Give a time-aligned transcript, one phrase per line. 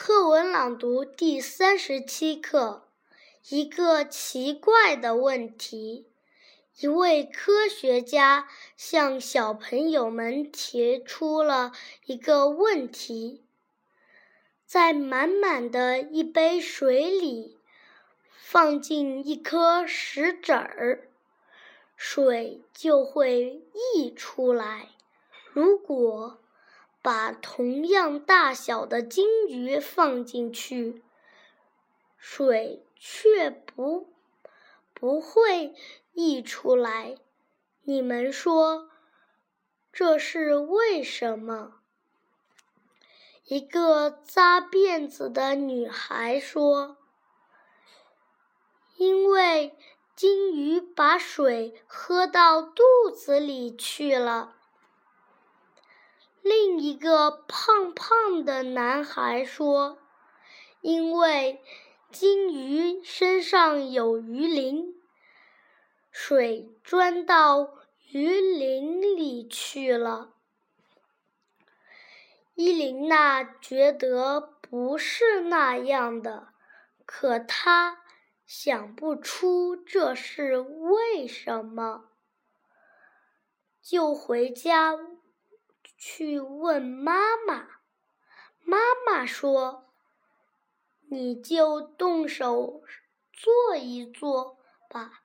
[0.00, 2.84] 课文朗读第三十七课：
[3.48, 6.06] 一个奇怪的问题。
[6.78, 11.72] 一位科学家向小朋友们提出了
[12.06, 13.42] 一个问题：
[14.64, 17.58] 在满满的一杯水里
[18.30, 21.08] 放进一颗石子儿，
[21.96, 23.64] 水就会
[23.96, 24.90] 溢出来。
[25.52, 26.38] 如果
[27.00, 31.02] 把同样大小的金鱼放进去，
[32.16, 34.12] 水却不
[34.92, 35.74] 不会
[36.12, 37.16] 溢出来。
[37.82, 38.90] 你们说
[39.92, 41.76] 这是为什么？
[43.44, 46.98] 一个扎辫子的女孩说
[48.98, 49.74] ：“因为
[50.14, 54.56] 金鱼把水喝到肚子里去了。”
[56.78, 59.98] 一个胖胖的男孩说
[60.80, 61.62] ：“因为
[62.10, 64.94] 金鱼身上有鱼鳞，
[66.10, 67.74] 水钻到
[68.10, 70.34] 鱼鳞里去了。”
[72.54, 76.48] 伊琳娜觉得不是那样的，
[77.06, 78.02] 可她
[78.46, 82.08] 想不出这是为什么，
[83.80, 84.98] 就回家。
[85.98, 87.66] 去问妈妈，
[88.64, 89.92] 妈妈说
[91.10, 92.82] ：“你就动手
[93.32, 95.24] 做一做吧。”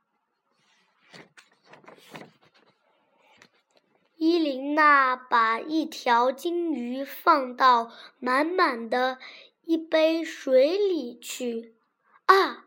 [4.17, 9.19] 伊琳娜把一条金鱼放到满满的
[9.61, 11.75] 一杯水里去，
[12.25, 12.65] 啊，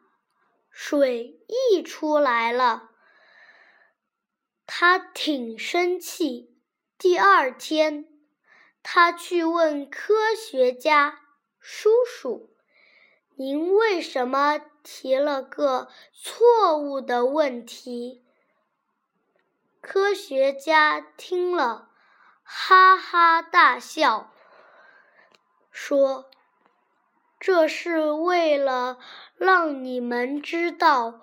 [0.71, 2.91] 水溢出来了。
[4.65, 6.56] 她挺生气。
[6.98, 8.06] 第二天，
[8.83, 11.20] 他去问科学家
[11.61, 12.48] 叔叔
[13.36, 18.25] ：“您为什么提了个错误的问题？”
[19.82, 21.91] 科学家听了，
[22.43, 24.32] 哈哈大笑，
[25.71, 26.31] 说
[27.38, 28.98] ：“这是为了
[29.37, 31.21] 让你们知道，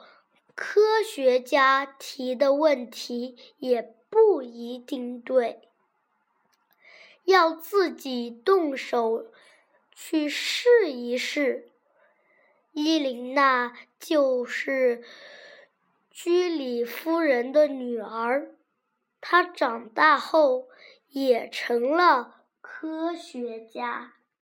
[0.53, 5.67] 科学家提的问题也。”不一定对，
[7.23, 9.31] 要自己动手
[9.91, 11.71] 去试一试。
[12.73, 15.03] 伊琳娜就是
[16.11, 18.53] 居里夫人的女儿，
[19.19, 20.67] 她长大后
[21.09, 24.13] 也成了科学家。